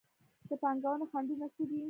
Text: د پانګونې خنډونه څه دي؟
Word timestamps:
د 0.47 0.49
پانګونې 0.61 1.05
خنډونه 1.11 1.47
څه 1.55 1.63
دي؟ 1.69 1.77